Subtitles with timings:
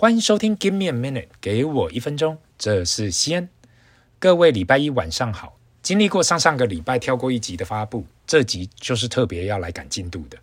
[0.00, 2.38] 欢迎收听 Give me a minute，给我一分钟。
[2.56, 3.48] 这是西安，
[4.20, 5.58] 各位礼拜一晚上好。
[5.82, 10.38] 经历过上上个礼拜跳过一集的发布，这集就是特别要来赶进度的。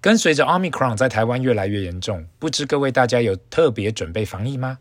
[0.00, 4.78] 跟随着 Omicron 在台湾越来越严重，不知各位大家有特别准备防疫吗？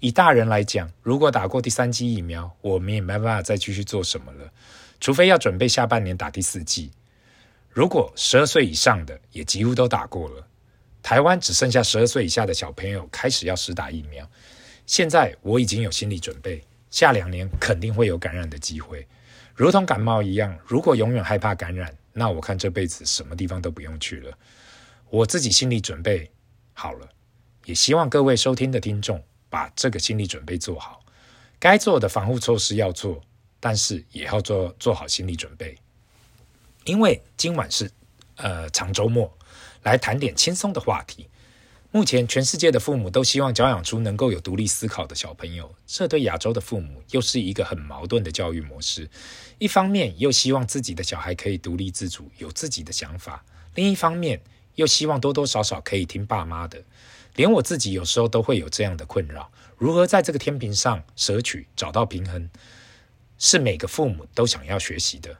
[0.00, 4.50] 以大人来讲，如果打过第三剂疫苗，我们也没办法再继续做什么了，
[4.98, 6.90] 除非要准备下半年打第四剂。
[7.68, 10.46] 如果十二岁以上的，也几乎都打过了。
[11.02, 14.28] 台湾只剩下十二岁以下的小朋友开始要施打疫苗。
[14.86, 19.06] 现在我已经有心理准备，下两年肯定会有感染的机会，
[19.54, 20.58] 如同感冒一样。
[20.66, 24.36] 如果永远害怕感染，那我看这辈子什么地方都不用去了。
[25.10, 26.30] 我自己心理准备
[26.72, 27.08] 好了，
[27.64, 31.00] 也希望各位收听的听众把这个心理准备做好。
[31.58, 33.20] 该做的防护措施要做，
[33.60, 35.76] 但是也要做做好心理准备，
[36.84, 37.90] 因为今晚是
[38.38, 39.32] 呃长周末。
[39.84, 41.28] 来谈点轻松的话题。
[41.92, 49.08] 目前，全世界的父母都希望教养出能够有独立思考的小朋友，这对亚洲的父母又是一个很矛盾的教育模式。
[49.58, 53.42] 一方面，又希望自己的小孩可以独立自主，有自己的想法；
[53.74, 54.42] 另一方面，
[54.74, 56.82] 又希望多多少少可以听爸妈的。
[57.36, 62.50] 连我自己有时候都会有这样的困扰：如何在这个天平上舍取，找到平衡，
[63.38, 65.38] 是每个父母都想要学习的。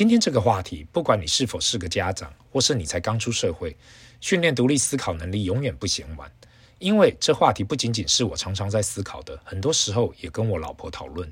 [0.00, 3.76] 今天这个话题，不管你是否是个家长，或是你才刚出社会，
[4.18, 6.32] 训练独立思考能力永远不嫌晚。
[6.78, 11.30] 因为这话题不仅仅是我常常在思考的，很多时候也跟我老婆讨论。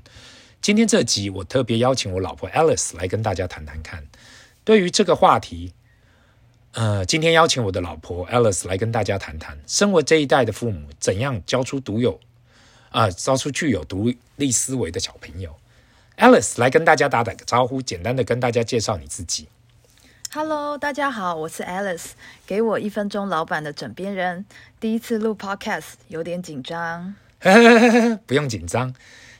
[0.61, 4.05] 今天这集我特别邀请我老婆 Alice 来跟大家谈谈看。
[4.63, 5.73] 对于这个话题，
[6.73, 12.19] 呃，今天邀请我的老婆 Alice 来跟大家谈谈，身为这一代的父母，怎样教出独有，
[12.91, 15.55] 啊、呃，教出具有独立思维的小朋友。
[16.19, 19.47] Alice 来跟大家打打个招呼，简单的跟大家介绍你自己。
[20.33, 22.07] Hello，大家好，我是 Alice，
[22.45, 24.45] 给我一分钟老板的枕边人。
[24.81, 27.15] 第一次录 Podcast，有点紧张。
[28.27, 28.93] 不用紧张。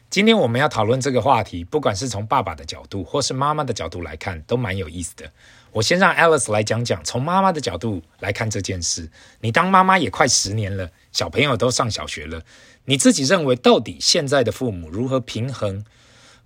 [0.10, 5.30] 今天我们要讨论这个话题，不管是从爸爸的角度，或是妈妈的角度来看，都蛮有意思的。
[5.72, 9.10] 我先让 Alice 来讲讲，从妈妈的角度来看这件事。
[9.42, 12.42] 你当妈妈也快十年了，小朋友都上小学了，
[12.86, 15.84] 你自己认为到底现在的父母如何平衡？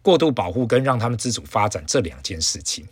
[0.04, 2.86] 过度保护跟让他们自主发展这两件事情，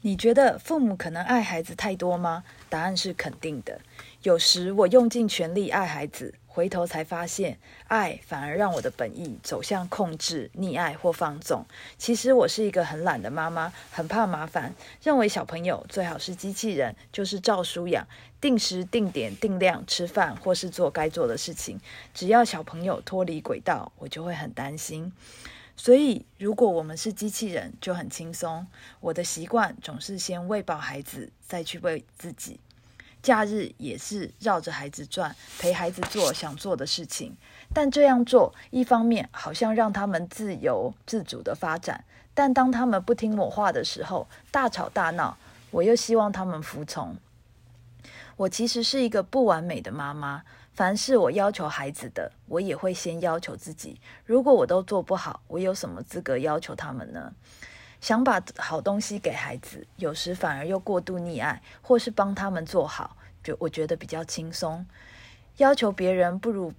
[0.00, 2.42] 你觉得父母可能爱孩子太多吗？
[2.70, 3.78] 答案是肯定的。
[4.22, 11.66] 有时我用尽全力爱孩子，回头才发现，爱反而让我的本意走向控制、溺爱或放纵。
[11.98, 18.06] 其实我是一个很懒的妈妈，很怕麻烦，认为小朋友最好是机器人，就是照书养，
[18.40, 21.78] 定时定点定量吃饭或是做该做的事情。
[22.14, 25.12] 只要小朋友脱离轨道，我就会很担心。
[25.82, 28.66] 所以，如果我们是机器人，就很轻松。
[29.00, 32.60] 我的习惯总是先喂饱孩子，再去喂自己。
[33.22, 37.34] 假日也是绕着孩子转，陪孩子做想做的事情。
[37.72, 42.04] 但这样做，一方面好像让他们自由自主的发展，
[42.34, 45.38] 但当他们不听我话的时候，大吵大闹，
[45.70, 47.16] 我又希望他们服从。
[48.40, 50.42] 我其实是一个不完美的妈妈。
[50.72, 54.00] 凡是我要求孩子的，我也会先要求自己。
[54.24, 57.34] 如果我都做不好，我有什么资格要求他们呢？
[58.00, 63.14] 想把好东西给孩子，有时反而又过度溺爱，或是帮他们做好，
[63.44, 64.86] 就我觉得比较轻松。
[65.58, 66.72] 要求别人不如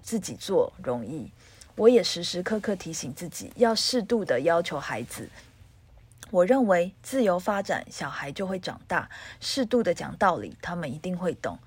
[0.00, 1.30] 自己做容易。
[1.74, 5.28] 我也时时刻刻提醒自己，要适度的要求孩子。
[6.30, 9.08] 我认为自由发展，小孩就会长大。
[9.40, 11.58] 适度的讲道理，他们一定会懂。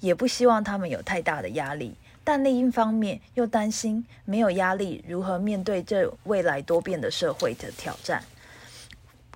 [0.00, 8.22] 也不希望他们有太大的压力，但另一方面又担心没有压力如何面对这未来多变的社会的挑战。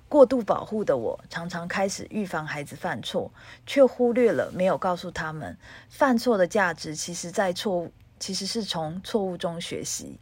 [0.07, 3.31] 过度保护的我，常常开始预防孩子犯错，
[3.65, 5.57] 却忽略了没有告诉他们，
[5.89, 10.19] 犯错的价值其实在错误，其实是从错误中学习。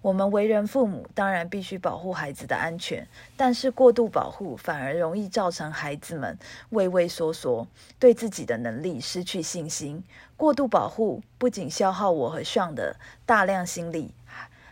[0.00, 6.38] 我们为人父母，当然必须保护孩子的安全，但是过度保护反而容易造成孩子们
[6.70, 7.66] 畏畏缩缩，
[7.98, 10.02] 对自己的能力失去信心。
[10.36, 12.96] 过度保护不仅消耗我和炫的
[13.26, 14.12] 大量心力，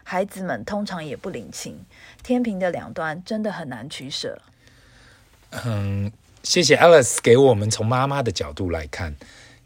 [0.05, 1.85] 孩子们通常也不领情。
[2.23, 4.41] 天平的两端真的很难取舍。
[5.65, 6.13] 嗯，
[6.43, 9.17] 谢谢 Alice 给我们从妈妈的角度来看。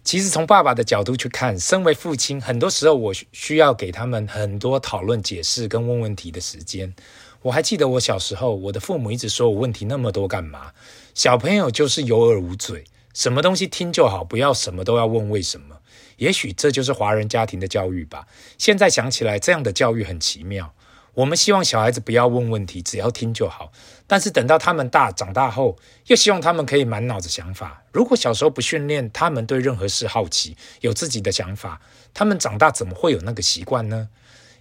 [0.02, 6.94] 其实从爸爸的角度去看，身为父亲，很多时候我需要给他们很多讨论、解释跟问问题的时间。
[7.42, 10.72] 我还记得我小时候，我的父母一直说我问题那么多干嘛？
[11.14, 15.76] 小朋友就是有耳无嘴，什么东西听就好，不要什么都要问为什么。
[16.16, 18.26] 也许这就是华人家庭的教育吧。
[18.58, 20.74] 现在想起来，这样的教育很奇妙。
[21.20, 23.70] 我们希望小孩子不要问问题，只要听就好。
[24.06, 25.76] 但是等到他们大长大后，
[26.06, 27.84] 又希望他们可以满脑子想法。
[27.92, 31.78] 如果小时候不训练他们对任何事好奇，有自己的想法，
[32.14, 34.08] 他们长大怎么会有那个习惯呢？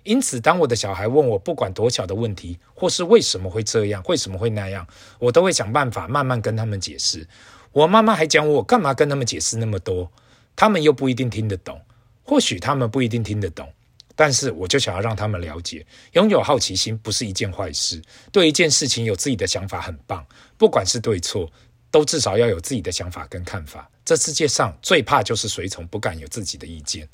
[0.03, 4.85] 因此，当我的小孩问我不管多小的问题，或是为什么会这样，为什么会那样，
[5.19, 7.25] 我都会想办法慢慢跟他们解释。
[7.71, 10.11] 我妈妈还讲我干嘛跟他们解释那么多，
[10.57, 11.79] 他们又不一定听得懂。
[12.23, 13.71] 或许他们不一定听得懂。
[14.19, 18.01] 但是我就想要让他们了解，拥有好奇心不是一件坏事。
[18.33, 20.27] 对一件事情有自己的想法很棒，
[20.57, 21.49] 不管是对错，
[21.89, 23.89] 都至少要有自己的想法跟看法。
[24.03, 27.07] 这世界上最怕就是随从，不敢有自己的意见。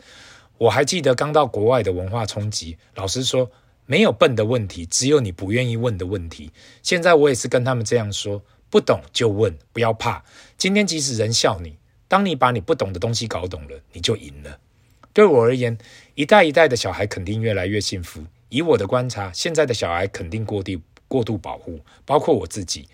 [0.57, 3.51] 我还记得刚到国外的文化冲击，老师说
[3.85, 6.51] 没有笨的问题，只有你不愿意问的问题。
[6.81, 8.41] 现在我也是跟他们这样说：
[8.71, 10.25] 不懂就问，不要怕。
[10.57, 14.59] 今天即使人笑你，当你把你不懂的东西搞懂了，你就赢了。
[15.15, 15.77] 对我而言，
[16.15, 18.25] 一代一代的小孩肯定越来越幸福。
[18.49, 22.89] 以我的观察，现在的小孩肯定过度过度保护，包括我自己。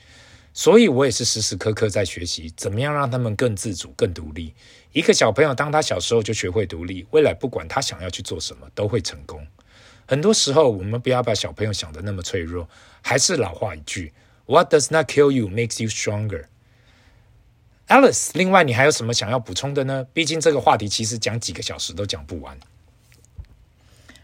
[0.54, 4.54] 所以我也是时时刻刻在学习，怎么样让他们更自主、更独立。
[4.92, 9.44] 一个小朋友，当他小时候就学会独立，未来不管他想要去做什么，都会成功。
[10.06, 12.70] 很多时候，我们不要把小朋友想得那么脆弱。
[13.02, 14.14] 还是老话一句
[14.46, 16.46] ：What does not kill you makes you stronger。
[17.92, 20.08] Alice，另外你还有什么想要补充的呢？
[20.14, 22.58] 毕竟这个话题其实讲几个小时都讲不完。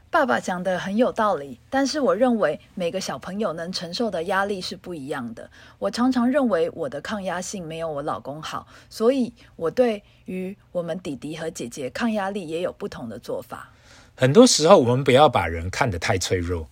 [0.09, 5.51] 爸爸讲的很有道理，但是我认为每个小朋友能承受的压力是不一样的。
[5.79, 13.69] 我常常认为我的抗压性没有我老公好，所以我对于我们弟弟和姐姐抗压力也有不同的做法。
[14.15, 16.69] 很多时候，我们不要把人看得太脆弱，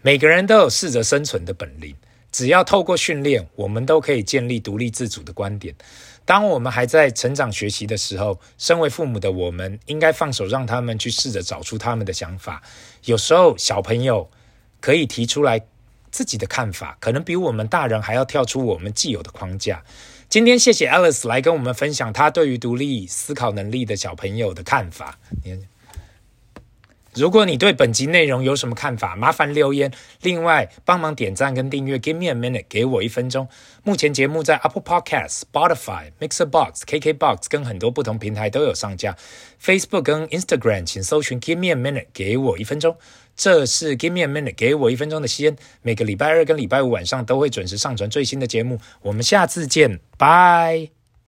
[0.00, 1.94] 每个人都有适者生存的本领。
[2.30, 5.74] 只要透过训练，我们都可以建立独立自主的观点。
[6.28, 12.62] 当我们还在成长学习的时候，身为父母的我们应该放手，让他们去试着找出他们的想法。
[13.04, 14.28] 有时候，小朋友
[14.78, 15.64] 可以提出来
[16.10, 19.82] 自己的看法，可能比我们大人还要跳出我们既有的框架。
[20.28, 25.18] 今天，谢谢 Alice 来跟我们分享她对于独立思考能力的小朋友的看法。
[27.18, 29.92] 如果你对本集内容有什么看法，麻烦留言。
[30.22, 33.48] 另外，帮忙点赞跟订阅，Give me a minute，给我一分钟。
[33.82, 39.16] 目前节目在 Apple Podcast、Spotify、Mixer Box、KK Box 跟很多不同平台都有上架。
[39.62, 42.96] Facebook 跟 Instagram 请搜寻 Give me a minute，给我一分钟。
[43.36, 45.56] 这是 Give me a minute，给我一分钟的西恩。
[45.82, 48.80] 每个礼拜二跟礼拜五晚上都会准时上传最新的节目。
[49.02, 50.97] 我们下次见，拜。